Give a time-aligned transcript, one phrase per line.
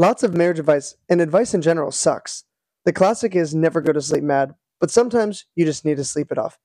[0.00, 2.44] Lots of marriage advice and advice in general sucks.
[2.86, 6.32] The classic is never go to sleep mad, but sometimes you just need to sleep
[6.32, 6.58] it off.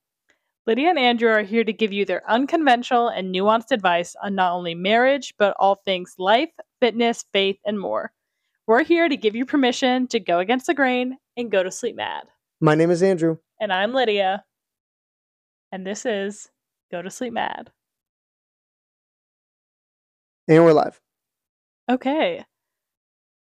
[0.66, 4.54] Lydia and Andrew are here to give you their unconventional and nuanced advice on not
[4.54, 6.48] only marriage, but all things life,
[6.80, 8.10] fitness, faith, and more.
[8.66, 11.96] We're here to give you permission to go against the grain and go to sleep
[11.96, 12.22] mad.
[12.62, 13.36] My name is Andrew.
[13.60, 14.46] And I'm Lydia.
[15.70, 16.48] And this is
[16.90, 17.70] Go to Sleep Mad.
[20.48, 20.98] And we're live.
[21.90, 22.42] Okay.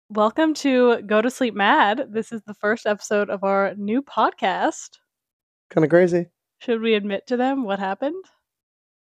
[0.09, 2.07] Welcome to Go to Sleep Mad.
[2.09, 4.97] This is the first episode of our new podcast.
[5.69, 6.27] Kind of crazy.
[6.59, 8.25] Should we admit to them what happened?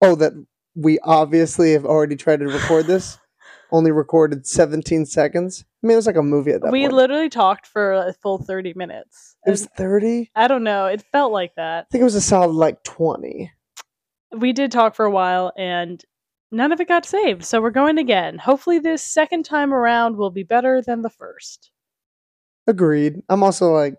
[0.02, 0.34] Oh, that
[0.76, 3.20] we obviously have already tried to record this.
[3.72, 5.64] Only recorded 17 seconds.
[5.84, 6.74] I mean, it was like a movie at that point.
[6.74, 6.94] we point.
[6.94, 9.36] literally talked for a full 30 minutes.
[9.46, 10.32] it was And 30.
[10.36, 10.88] I don't know.
[10.88, 11.86] It felt like that.
[11.88, 13.52] I think it was a solid like 20.
[14.36, 16.04] We did talk for a while and
[16.52, 17.44] none of it got saved.
[17.44, 18.38] So we're going again.
[18.38, 21.72] Hopefully, this second time around will be better than the first.
[22.68, 23.22] Agreed.
[23.30, 23.96] I'm also like,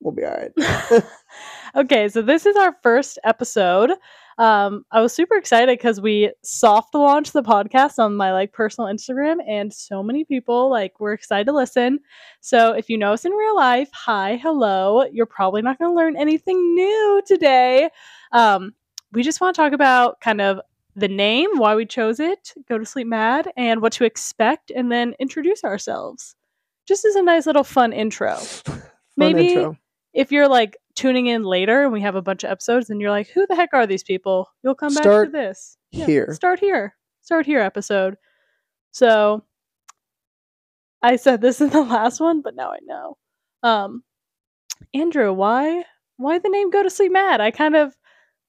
[0.00, 1.02] we'll be all right.
[1.76, 3.90] okay, so this is our first episode.
[4.38, 8.88] Um, I was super excited because we soft launched the podcast on my like personal
[8.88, 11.98] Instagram, and so many people like were excited to listen.
[12.40, 15.04] So if you know us in real life, hi, hello.
[15.12, 17.90] You're probably not going to learn anything new today.
[18.30, 18.74] Um,
[19.12, 20.60] we just want to talk about kind of
[20.98, 24.90] the name, why we chose it, go to sleep mad, and what to expect, and
[24.90, 26.34] then introduce ourselves.
[26.86, 28.34] Just as a nice little fun intro
[28.66, 28.82] Fun
[29.16, 29.76] Maybe- intro.
[30.14, 33.10] if you're like tuning in later and we have a bunch of episodes and you're
[33.10, 34.48] like, who the heck are these people?
[34.64, 35.76] You'll come back Start to this.
[35.90, 36.32] Yeah, here.
[36.34, 36.94] Start here.
[37.22, 38.16] Start here episode.
[38.92, 39.44] So
[41.02, 43.16] I said this in the last one, but now I know.
[43.62, 44.02] Um
[44.94, 45.84] Andrew, why
[46.16, 47.40] why the name Go to Sleep Mad?
[47.40, 47.94] I kind of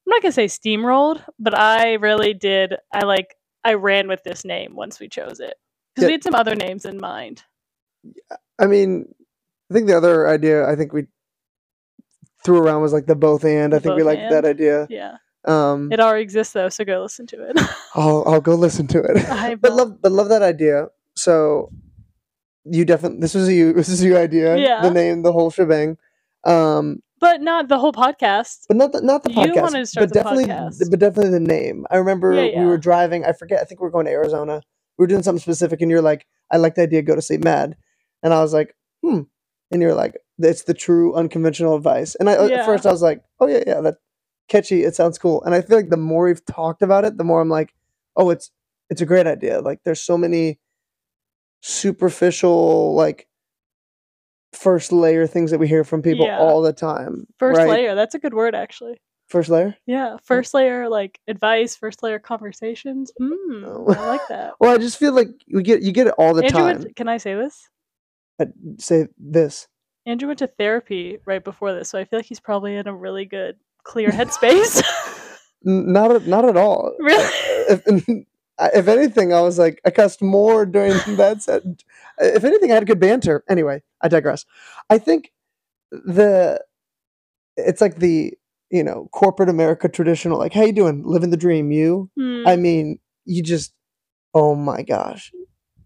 [0.09, 4.75] not gonna say steamrolled, but I really did I like I ran with this name
[4.75, 5.55] once we chose it.
[5.95, 6.07] Because Yeah.
[6.07, 7.43] we had some other names in mind.
[8.59, 9.13] I mean,
[9.69, 11.07] I think the other idea I think we
[12.43, 13.73] threw around was like the both and.
[13.73, 14.87] I think we liked that idea.
[14.89, 15.17] Yeah.
[15.45, 17.59] Um, It already exists though, so go listen to it.
[17.95, 19.17] I'll I'll go listen to it.
[19.29, 20.87] I but love but love that idea.
[21.15, 21.71] So
[22.65, 24.57] you definitely this was you this is your idea.
[24.57, 24.81] Yeah.
[24.81, 25.97] The name, the whole shebang.
[26.45, 28.65] Um, but not the whole podcast.
[28.67, 29.61] but not the not the You podcast.
[29.61, 30.89] wanted to start but the definitely podcast.
[30.89, 31.85] but definitely the name.
[31.91, 33.25] I remember Yeah, we were driving.
[33.25, 33.61] I forget.
[33.61, 34.61] I think we were going to Arizona.
[34.97, 37.01] We were doing something specific, and you're like, "I like the idea.
[37.03, 37.77] Go to sleep mad,"
[38.23, 39.21] and I was like, "Hmm,"
[39.71, 42.57] and you're like, "It's the true unconventional advice." And I Yeah.
[42.61, 43.97] at first I was like, "Oh yeah, yeah, that
[44.49, 44.83] catchy.
[44.83, 47.41] It sounds cool." And I feel like the more we've talked about it, the more
[47.41, 47.73] I'm like,
[48.17, 48.51] "Oh, it's
[48.89, 50.59] it's a great idea." Like there's so many
[51.61, 53.27] superficial like
[54.53, 56.39] first layer things that we hear from people Yeah.
[56.39, 57.27] all the time.
[57.37, 57.69] First right?
[57.69, 57.95] layer.
[57.95, 58.99] That's a good word, actually.
[59.27, 59.75] First layer.
[59.85, 60.17] Yeah.
[60.23, 61.75] First layer, like advice.
[61.75, 63.11] First layer conversations.
[63.21, 63.95] Mm.
[63.95, 64.53] I like that.
[64.59, 66.77] Well, I just feel like we get you get it all the Andrew time.
[66.79, 66.95] went.
[66.95, 67.69] Can I say this?
[68.41, 68.47] I
[68.79, 69.67] say this.
[70.07, 72.95] Andrew went to therapy right before this, so I feel like he's probably in a
[72.95, 74.81] really good, clear headspace.
[75.67, 76.93] N- Not at, not at all.
[76.99, 77.23] really?
[77.69, 78.25] If, I-
[78.73, 81.63] if anything, I was like I cussed more during that set.
[82.19, 83.43] If anything, I had good banter.
[83.49, 84.45] Anyway, I digress.
[84.89, 85.31] I think
[85.91, 86.63] the
[87.57, 88.33] it's like the
[88.69, 92.09] you know corporate America traditional like how you doing living the dream you.
[92.17, 92.43] Hmm.
[92.47, 93.73] I mean you just
[94.33, 95.31] oh my gosh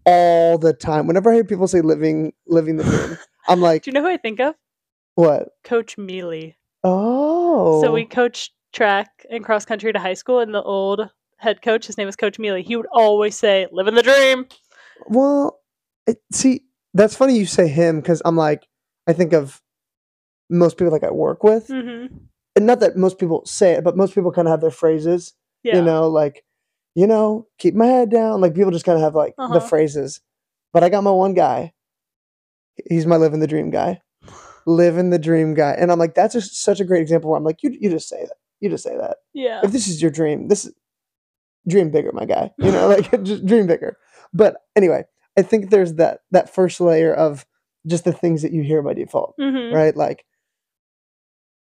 [0.06, 1.06] all the time.
[1.06, 3.18] Whenever I hear people say living living the dream,
[3.48, 4.54] I'm like Do you know who I think of?
[5.14, 5.50] what?
[5.62, 6.56] Coach Mealy.
[6.82, 11.08] Oh, So we coached track and cross country to high school, in the old
[11.44, 12.62] head coach, his name was Coach Mealy.
[12.62, 14.46] He would always say, "Living the dream."
[15.06, 15.60] Well,
[16.06, 18.66] it, see, that's funny you say him because I'm like,
[19.06, 19.60] I think of
[20.50, 22.16] most people like I work with, Mm-hmm.
[22.56, 25.32] and not that most people say it, but most people kind of have their phrases.
[25.62, 25.76] Yeah.
[25.76, 26.44] You know, like,
[26.94, 28.40] you know, keep my head down.
[28.40, 29.60] Like people just kind of have like the Uh-huh.
[29.60, 30.20] phrases.
[30.72, 31.72] But I got my one guy.
[32.88, 34.00] He's my living the dream guy,
[34.66, 37.30] living the dream guy, and I'm like, that's just such a great example.
[37.30, 38.36] Where I'm like, you, you just say that.
[38.60, 39.18] You just say that.
[39.32, 39.60] yeah.
[39.62, 40.72] if this is your dream, this is
[41.68, 42.50] dream bigger, my guy.
[42.58, 43.96] You know, like just dream bigger.
[44.32, 45.04] But anyway,
[45.38, 47.46] I think there's that that first layer of
[47.86, 49.74] just the things that you hear by default, Mm-hmm.
[49.74, 49.96] right?
[49.96, 50.24] Like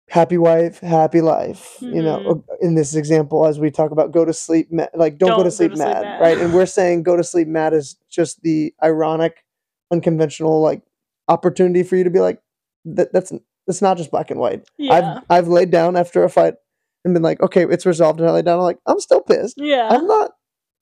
[0.09, 1.77] happy wife, happy life.
[1.81, 2.03] You Mm-hmm.
[2.05, 5.43] know, in this example, as we talk about go to sleep, ma- like don't, go
[5.43, 6.37] to sleep, mad, right?
[6.37, 9.43] And we're saying go to sleep mad is just the ironic,
[9.91, 10.81] unconventional like
[11.27, 12.41] opportunity for you to be like
[12.85, 13.13] that.
[13.13, 13.31] That's
[13.67, 14.67] that's not just black and white.
[14.77, 15.21] Yeah.
[15.29, 16.55] I've I've laid down after a fight
[17.03, 18.59] and been like, okay, it's resolved, and I lay down.
[18.59, 19.55] I'm like, I'm still pissed.
[19.57, 19.89] yeah.
[19.89, 20.31] I'm not.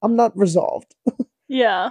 [0.01, 0.93] I'm not resolved.
[1.51, 1.89] Yeah.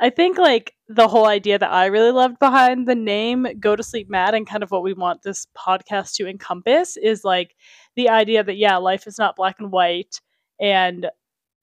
[0.00, 3.82] I think like the whole idea that I really loved behind the name Go to
[3.82, 7.54] Sleep Mad and kind of what we want this podcast to encompass is like
[7.96, 10.20] the idea that yeah, life is not black and white
[10.58, 11.06] and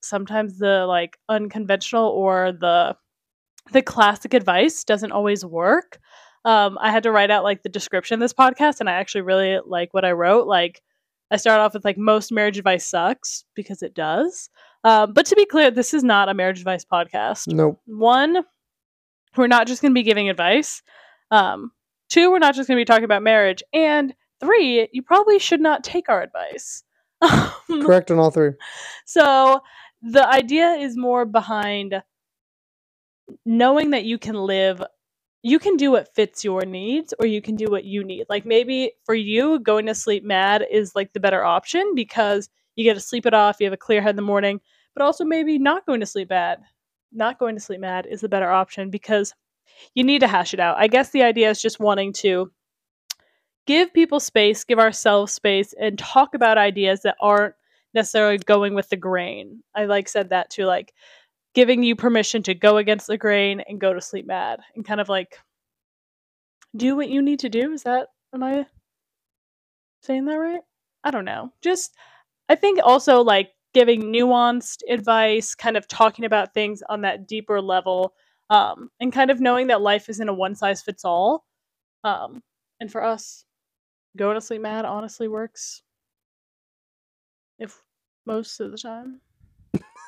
[0.01, 2.95] sometimes the like unconventional or the
[3.71, 5.99] the classic advice doesn't always work.
[6.45, 9.21] Um, I had to write out like the description of this podcast, and I actually
[9.21, 10.47] really like what I wrote.
[10.47, 10.81] Like,
[11.31, 14.49] I start off with like most marriage advice sucks because it does.
[14.83, 17.47] Um, but to be clear, this is not a marriage advice podcast.
[17.47, 17.79] Nope.
[17.85, 18.43] One,
[19.37, 20.81] we're not just going to be giving advice.
[21.31, 21.71] Um,
[22.09, 23.63] two, we're not just going to be talking about marriage.
[23.73, 26.83] And three, you probably should not take our advice.
[27.67, 28.51] Correct on all three.
[29.05, 29.61] So
[30.01, 32.01] the idea is more behind
[33.45, 34.83] knowing that you can live
[35.43, 38.25] you can do what fits your needs or you can do what you need.
[38.29, 42.83] Like maybe for you going to sleep mad is like the better option because you
[42.83, 44.61] get to sleep it off, you have a clear head in the morning,
[44.93, 46.59] but also maybe not going to sleep bad.
[47.11, 49.33] Not going to sleep mad is the better option because
[49.95, 50.77] you need to hash it out.
[50.77, 52.51] I guess the idea is just wanting to
[53.65, 57.55] give people space, give ourselves space, and talk about ideas that aren't
[57.93, 59.61] necessarily going with the grain.
[59.75, 60.93] I like said that too, like
[61.53, 65.01] giving you permission to go against the grain and go to sleep mad and kind
[65.01, 65.37] of like
[66.75, 67.73] do what you need to do.
[67.73, 68.65] Is that am I
[70.03, 70.61] saying that right?
[71.03, 71.51] I don't know.
[71.61, 71.95] Just
[72.49, 77.61] I think also like giving nuanced advice, kind of talking about things on that deeper
[77.61, 78.13] level,
[78.49, 81.45] um, and kind of knowing that life isn't a one size fits all.
[82.03, 82.41] Um,
[82.79, 83.45] and for us,
[84.17, 85.83] going to sleep mad honestly works.
[87.59, 87.81] If
[88.25, 89.21] most of the time.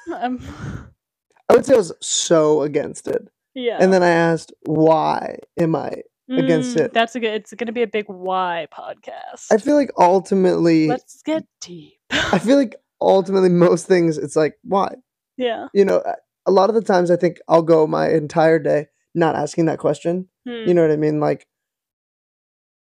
[1.49, 3.27] I would say I was so against it.
[3.53, 3.77] yeah.
[3.79, 6.03] And then I asked, why am I?
[6.29, 6.93] against Mm, it.
[6.93, 7.33] That's a good.
[7.33, 9.47] It's going to be a big why podcast.
[9.51, 11.93] I feel like ultimately, Let's get deep.
[12.11, 14.95] I feel like ultimately most things, it's like, why?
[15.37, 15.67] yeah.
[15.73, 18.87] You know, a- a lot of the times I think I'll go my entire day
[19.13, 20.27] not asking that question.
[20.47, 20.67] Hmm.
[20.67, 21.19] You know what I mean?
[21.19, 21.45] Like,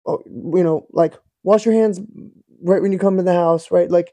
[0.05, 1.13] oh, you know, like
[1.43, 1.99] wash your hands
[2.63, 3.89] right when you come to the house, right?
[3.89, 4.11] Like,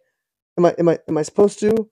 [0.59, 1.89] am I am I am I supposed to?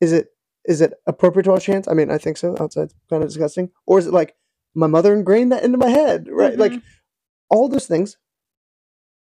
[0.00, 0.28] Is it
[0.64, 1.88] is it appropriate to your hands?
[1.88, 2.56] I mean, I think so.
[2.58, 3.70] Outside's kind of disgusting.
[3.86, 4.34] Or is it like
[4.74, 6.56] my mother ingrained that into my head, right?
[6.58, 6.82] Like Mhm.
[7.50, 8.16] all those things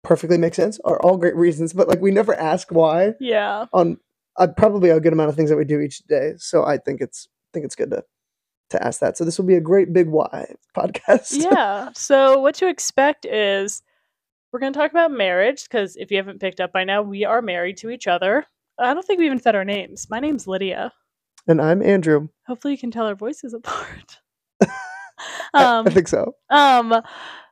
[0.02, 3.66] perfectly make sense, are all great reasons, but like we never ask why yeah.
[3.72, 3.98] on
[4.36, 6.34] uh, probably a good amount of things that we do each day.
[6.38, 8.04] So I think it's I think it's good to
[8.70, 9.16] to ask that.
[9.18, 11.32] So this will be a great big why podcast.
[11.32, 11.90] yeah.
[11.94, 13.82] So what to expect is
[14.52, 17.24] we're going to talk about marriage because if you haven't picked up by now, we
[17.24, 18.46] are married to each other.
[18.78, 20.08] I don't think we even said our names.
[20.08, 20.92] My name's Lydia.
[21.46, 22.28] And I'm Andrew.
[22.46, 24.18] Hopefully, you can tell our voices apart.
[24.62, 24.68] I-
[25.54, 26.34] um, I think so.
[26.50, 26.94] Um,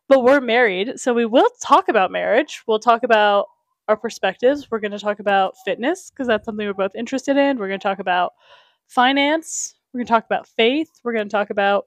[0.08, 2.62] but we're married, so we will talk about marriage.
[2.66, 3.46] We'll talk about
[3.88, 4.70] our perspectives.
[4.70, 7.58] We're going to talk about fitness because that's something we're both interested in.
[7.58, 8.32] We're going to talk about
[8.86, 9.74] finance.
[9.92, 10.88] We're going to talk about faith.
[11.04, 11.86] We're going to talk about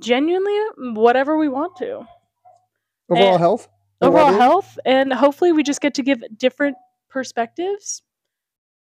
[0.00, 0.58] genuinely
[0.94, 2.06] whatever we want to.
[3.10, 3.68] Overall and- health.
[4.00, 6.76] Overall health, and hopefully, we just get to give different
[7.08, 8.02] perspectives,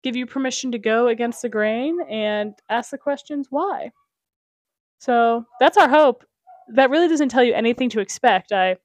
[0.03, 3.91] give you permission to go against the grain, and ask the questions why.
[4.99, 6.25] So that's our hope.
[6.73, 8.51] That really doesn't tell you anything to expect.
[8.51, 8.77] I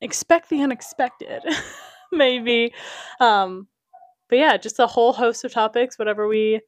[0.00, 1.42] expect the unexpected,
[2.12, 2.72] maybe.
[3.20, 3.68] Um,
[4.28, 6.60] but yeah, just a whole host of topics, whatever we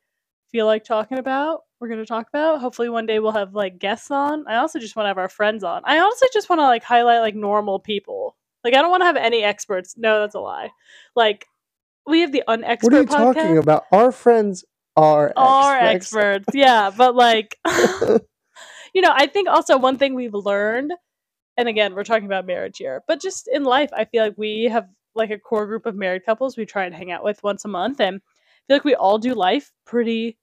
[0.51, 2.61] feel like talking about, we're going to talk about.
[2.61, 4.45] Hopefully, one day we'll have like guests on.
[4.47, 5.83] I also just want to have our friends on.
[5.85, 8.37] I honestly just want to like highlight like normal people.
[8.65, 9.95] Like, I don't want to have any experts.
[9.97, 10.71] No, that's a lie.
[11.17, 11.47] Like,
[12.07, 13.85] we have the unexpert What are you podcast talking about?
[13.93, 14.65] Our friends
[14.97, 15.79] are are experts.
[15.79, 16.49] experts.
[16.55, 17.59] Yeah, but like,
[18.95, 20.93] you know, I think also one thing we've learned,
[21.59, 24.65] and again, we're talking about marriage here, but just in life, I feel like we
[24.65, 27.65] have like a core group of married couples we try and hang out with once
[27.65, 30.39] a month, and I feel like we all do life pretty.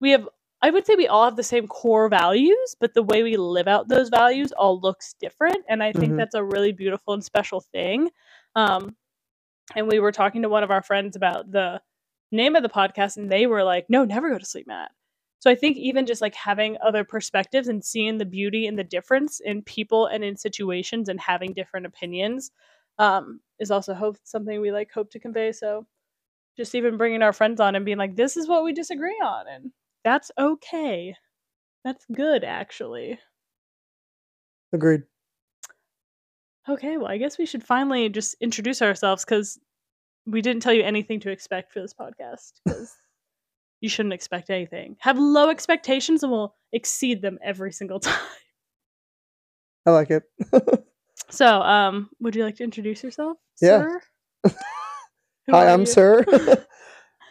[0.00, 0.28] We have,
[0.62, 3.68] I would say, we all have the same core values, but the way we live
[3.68, 6.16] out those values all looks different, and I think Mhm.
[6.16, 8.10] that's a really beautiful and special thing.
[8.56, 8.96] Um,
[9.74, 11.80] and we were talking to one of our friends about the
[12.32, 14.88] name of the podcast and they were like no never go to sleep mad.
[15.38, 18.84] So i think even just like having other perspectives and seeing the beauty and the
[18.84, 22.50] difference in people and in situations and having different opinions
[22.98, 25.52] um, is also hope something we like hope to convey.
[25.52, 25.86] So
[26.56, 29.46] just even bringing our friends on and being like this is what we disagree on
[29.48, 29.70] and
[30.04, 31.14] that's okay.
[31.84, 33.18] That's good actually.
[34.72, 35.02] Agreed.
[36.68, 39.58] Okay well i guess we should finally just introduce ourselves because
[40.26, 42.94] we didn't tell you anything to expect for this podcast because
[43.80, 44.96] you shouldn't expect anything.
[45.00, 48.18] Have low expectations and we'll exceed them every single time.
[49.86, 50.24] I like it.
[51.30, 53.86] So, um, would you like to introduce yourself, Yeah.
[54.44, 54.52] sir?
[55.50, 55.86] Hi, I'm you?
[55.86, 56.24] Sir.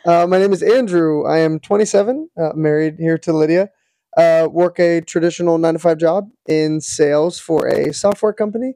[0.06, 1.24] uh, my name is Andrew.
[1.26, 3.70] I am 27, uh, married here to Lydia.
[4.18, 8.74] Uh, work a traditional nine to five job in sales for a software company.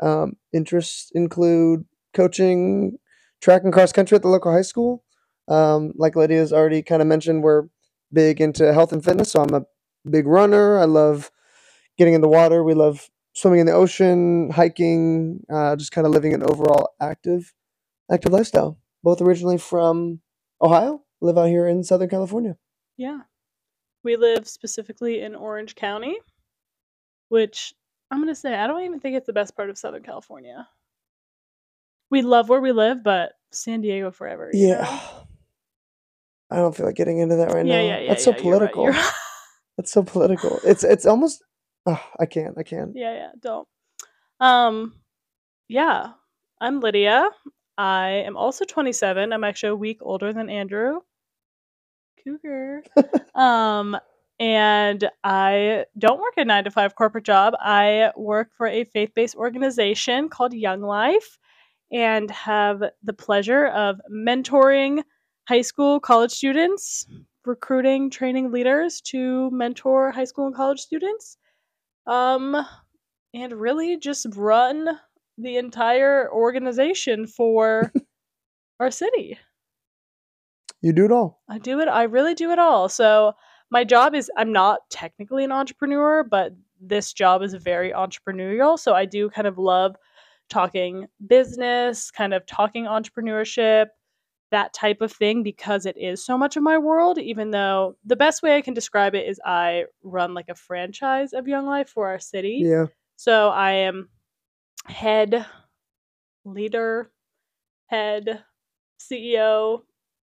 [0.00, 2.98] Um, interests include coaching,
[3.40, 5.04] track and cross country at the local high school.
[5.48, 7.64] Um, like Lydia's already kind of mentioned, we're
[8.12, 9.62] big into health and fitness, so I'm a
[10.08, 10.78] big runner.
[10.78, 11.30] I love
[11.96, 12.62] getting in the water.
[12.62, 17.54] We love swimming in the ocean, hiking, uh, just kind of living an overall active,
[18.10, 18.78] active lifestyle.
[19.02, 20.20] Both originally from
[20.60, 22.56] Ohio, live out here in Southern California.
[22.96, 23.20] Yeah.
[24.02, 26.18] We live specifically in Orange County,
[27.28, 27.74] which
[28.10, 30.66] I'm going to say, I don't even think it's the best part of Southern California.
[32.10, 34.50] We love where we live, but San Diego forever.
[34.52, 34.82] Yeah.
[34.82, 35.00] know?
[36.50, 37.82] I don't feel like getting into that right yeah, now.
[37.82, 38.00] yeah, yeah.
[38.00, 38.08] Yeah.
[38.08, 38.84] That's so yeah, you're right, political.
[38.84, 39.12] you're right.
[39.76, 40.60] That's so political.
[40.64, 41.42] It's it's almost.
[41.86, 42.56] ugh, I can't.
[42.56, 42.92] I can't.
[42.94, 43.68] yeah, yeah, don't.
[44.40, 44.94] Um,
[45.68, 46.12] yeah,
[46.60, 47.28] I'm Lydia.
[47.76, 49.32] I am also 27.
[49.32, 51.00] I'm actually a week older than Andrew.
[52.24, 52.82] Cougar.
[53.34, 53.96] um,
[54.40, 57.54] and I don't work a nine to five corporate job.
[57.60, 61.38] I work for a faith based organization called Young Life
[61.90, 65.02] and have the pleasure of mentoring
[65.48, 67.06] high school, college students,
[67.44, 71.38] recruiting, training leaders to mentor high school and college students.
[72.06, 72.56] Um,
[73.34, 74.88] and really just run
[75.36, 77.92] the entire organization for
[78.80, 79.38] our city.
[80.80, 81.42] You do it all.
[81.48, 81.88] I do it.
[81.88, 82.88] I really do it all.
[82.88, 83.34] So
[83.70, 88.78] my job is I'm not technically an entrepreneur, but this job is very entrepreneurial.
[88.78, 89.96] So I do kind of love
[90.48, 93.86] talking business, kind of talking entrepreneurship,
[94.50, 97.18] that type of thing because it is so much of my world.
[97.18, 101.32] Even though the best way I can describe it is I run like a franchise
[101.32, 102.62] of Young Life for our city.
[102.64, 102.86] Yeah.
[103.16, 104.08] So I am
[104.86, 105.44] head
[106.44, 107.10] leader,
[107.86, 108.44] head
[109.00, 109.82] CEO,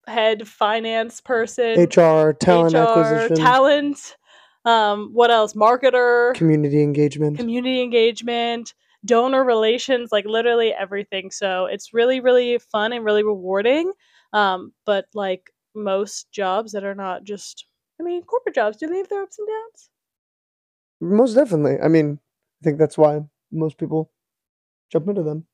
[0.08, 4.16] head finance person, HR, talent HR, acquisition, talent.
[4.66, 5.54] Um, what else?
[5.54, 7.38] Marketer, community engagement.
[7.38, 8.74] community engagement,
[9.06, 11.32] donor relations, like literally everything.
[11.32, 13.92] So it's really, really fun and really rewarding.
[14.34, 17.66] Um, but like most jobs that are not just,
[18.00, 19.90] I mean, corporate jobs, do they have their ups and downs?
[21.02, 21.80] Most definitely.
[21.82, 22.20] I mean,
[22.62, 24.12] I think that's why most people
[24.92, 25.46] jump into them.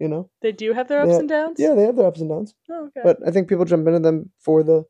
[0.00, 0.30] You know.
[0.40, 1.56] They do have their ups Yeah, and downs.
[1.58, 3.02] Yeah, they have their ups and downs, Oh, okay.
[3.04, 4.84] but I think people jump into them for the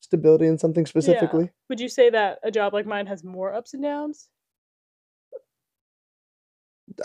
[0.00, 1.50] stability in something specifically.
[1.68, 4.28] Would you say that a job like mine has more ups and downs?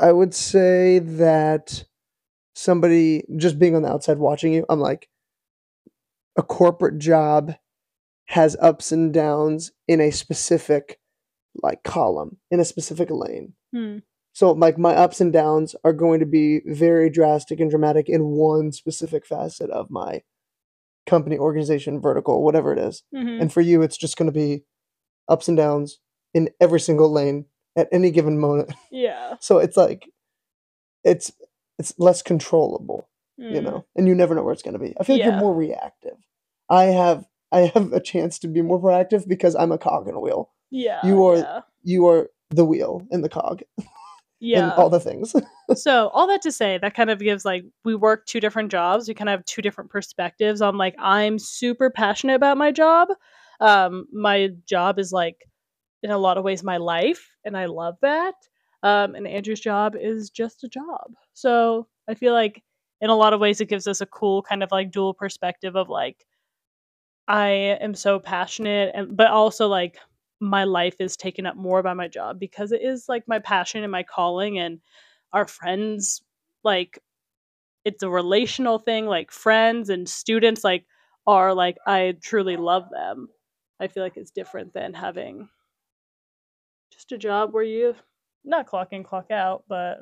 [0.02, 1.86] I would say that
[2.56, 5.08] somebody just being on the outside watching you, I'm like,
[6.38, 7.54] a corporate job
[8.30, 11.00] has ups and downs in a specific
[11.62, 13.54] like column, in a specific lane.
[13.74, 14.00] Hmm.
[14.38, 18.22] So like my ups and downs are going to be very drastic and dramatic in
[18.26, 20.22] one specific facet of my
[21.08, 23.02] company, organization, vertical, whatever it is.
[23.12, 24.64] hmm And for you, it's just going to be
[25.28, 25.98] ups and downs
[26.36, 28.72] in every single lane at any given moment.
[28.92, 29.38] Yeah.
[29.40, 30.08] So it's like
[31.04, 31.32] it's
[31.80, 33.64] it's less controllable, you Mm.
[33.64, 34.94] know, and you never know where it's going to be.
[35.00, 35.32] I feel like Yeah.
[35.32, 36.18] you're more reactive.
[36.70, 40.14] I have I have a chance to be more proactive because I'm a cog in
[40.14, 40.52] a wheel.
[40.70, 41.00] Yeah.
[41.04, 41.62] You are- Yeah.
[41.82, 43.64] You are the wheel and the cog
[44.40, 44.74] yeah.
[44.76, 45.36] all the things.
[45.76, 49.08] so all that to say that kind of gives like we work two different jobs
[49.08, 53.10] we kind of have two different perspectives on like i'm super passionate about my job
[53.60, 55.46] um my job is like
[56.04, 58.36] in a lot of ways my life and i love that
[58.84, 62.64] um and andrew's job is just a job so i feel like
[63.02, 65.76] in a lot of ways it gives us a cool kind of like dual perspective
[65.76, 66.26] of like
[67.28, 69.98] i am so passionate and but also like
[70.40, 73.84] my life is taken up more by my job because it is like my passion
[73.84, 74.80] and my calling and
[75.34, 76.22] our friends
[76.64, 77.00] like
[77.86, 80.86] it's a relational thing like friends and students like
[81.26, 83.28] are like i truly love them
[83.80, 85.50] i feel like it's different than having
[86.92, 87.96] just a job where you
[88.44, 90.00] not clock in clock out but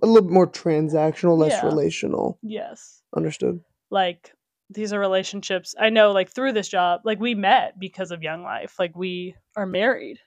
[0.00, 1.66] a little bit more transactional, less Yeah.
[1.66, 2.38] relational.
[2.42, 3.60] yes Understood.
[3.90, 4.32] like
[4.70, 8.42] these are relationships i know like through this job like we met because of young
[8.42, 10.18] life like we are married.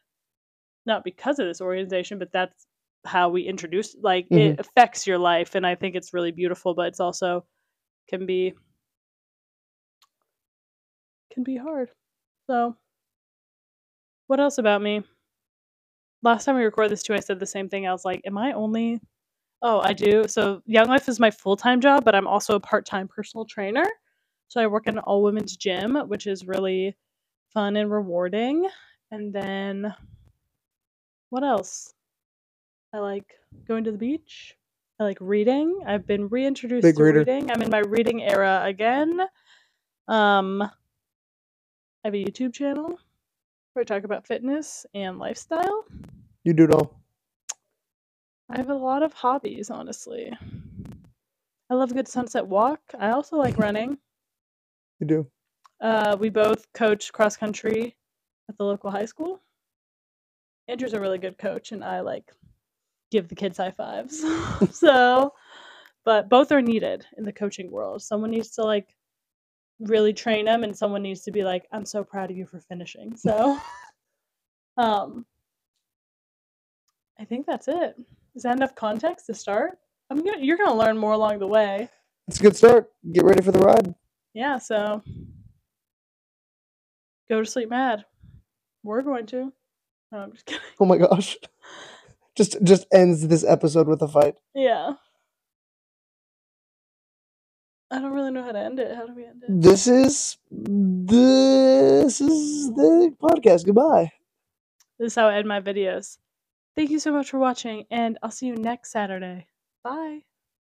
[0.85, 2.65] Not because of this organization but that's
[3.05, 4.59] how we introduce like it mm-hmm.
[4.59, 7.45] affects your life and i think it's really beautiful but it's also
[8.09, 8.53] can be
[11.33, 11.89] can be hard.
[12.47, 12.75] So
[14.27, 15.03] what else about me?
[16.23, 17.87] Last time we recorded this too i said the same thing.
[17.87, 18.99] I was like am i only
[19.61, 20.27] oh i do.
[20.27, 23.85] So young life is my full-time job but i'm also a part-time personal trainer
[24.51, 26.93] so I work in an all women's gym, which is really
[27.53, 28.67] fun and rewarding.
[29.09, 29.95] And then
[31.29, 31.93] what else?
[32.93, 33.31] I like
[33.65, 34.57] going to the beach.
[34.99, 35.83] I like reading.
[35.87, 37.19] I've been reintroduced Big to reader.
[37.19, 37.49] reading.
[37.49, 39.21] I'm in my reading era again.
[40.09, 40.69] Um I
[42.03, 42.99] have a YouTube channel
[43.71, 45.85] where I talk about fitness and lifestyle.
[46.43, 46.99] You do it all.
[48.49, 50.29] I have a lot of hobbies, honestly.
[51.69, 52.81] I love a good sunset walk.
[52.99, 53.97] I also like running.
[55.01, 55.27] You do.
[55.81, 57.97] Uh, we both coach cross country
[58.47, 59.41] at the local high school.
[60.67, 62.31] Andrew's a really good coach, and I like
[63.09, 64.23] give the kids high fives.
[64.71, 65.33] so,
[66.05, 68.03] but both are needed in the coaching world.
[68.03, 68.95] Someone needs to like
[69.79, 72.59] really train them, and someone needs to be like, "I'm so proud of you for
[72.59, 73.57] finishing." So,
[74.77, 75.25] um,
[77.19, 77.95] I think that's it.
[78.35, 79.79] Is that enough context to start?
[80.11, 81.89] I'm gonna you're gonna learn more along the way.
[82.27, 82.91] It's a good start.
[83.11, 83.95] Get ready for the ride.
[84.33, 85.01] Yeah, so
[87.29, 88.05] go to sleep mad.
[88.83, 89.51] We're going to.
[90.11, 90.61] No, I'm just kidding.
[90.79, 91.37] Oh my gosh.
[92.33, 94.35] Just just ends this episode with a fight.
[94.55, 94.93] Yeah.
[97.91, 98.95] I don't really know how to end it.
[98.95, 99.61] How do we end it?
[99.61, 103.65] This is this is the podcast.
[103.65, 104.13] Goodbye.
[104.97, 106.19] This is how I end my videos.
[106.77, 109.47] Thank you so much for watching, and I'll see you next Saturday.
[109.83, 110.21] Bye.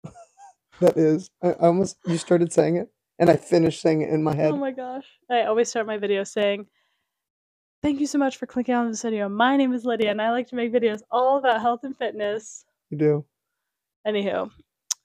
[0.80, 1.30] That is.
[1.42, 2.88] I I almost you started saying it
[3.22, 4.50] and I finish saying it in my head.
[4.50, 5.06] Oh my gosh.
[5.30, 6.66] I always start my video saying,
[7.80, 9.28] Thank you so much for clicking on this video.
[9.28, 12.64] My name is Lydia, and I like to make videos all about health and fitness.
[12.90, 13.24] You do.
[14.06, 14.50] Anywho,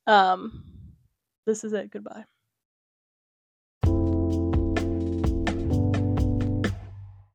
[0.08, 0.64] um,
[1.46, 1.92] this is it.
[1.92, 2.24] Goodbye.